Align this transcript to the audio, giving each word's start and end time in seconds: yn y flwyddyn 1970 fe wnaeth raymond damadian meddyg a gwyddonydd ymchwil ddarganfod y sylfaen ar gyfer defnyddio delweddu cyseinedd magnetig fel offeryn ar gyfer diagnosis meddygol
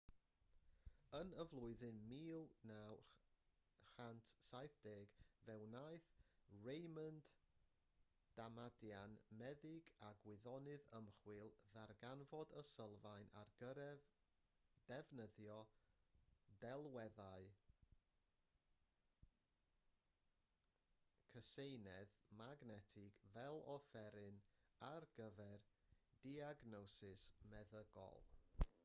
yn 1.17 1.33
y 1.41 1.43
flwyddyn 1.49 1.97
1970 2.11 5.03
fe 5.41 5.55
wnaeth 5.65 6.07
raymond 6.67 7.27
damadian 8.39 9.13
meddyg 9.41 9.91
a 10.07 10.09
gwyddonydd 10.23 10.87
ymchwil 11.01 11.51
ddarganfod 11.75 12.55
y 12.61 12.63
sylfaen 12.69 13.29
ar 13.41 13.51
gyfer 13.65 14.01
defnyddio 14.93 15.57
delweddu 16.65 17.29
cyseinedd 21.35 22.15
magnetig 22.41 23.21
fel 23.35 23.61
offeryn 23.75 24.41
ar 24.89 25.07
gyfer 25.21 25.69
diagnosis 26.25 27.27
meddygol 27.53 28.25